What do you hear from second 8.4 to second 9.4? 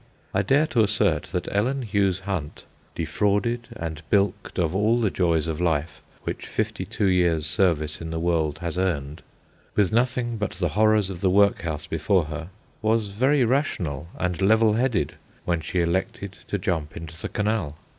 has earned,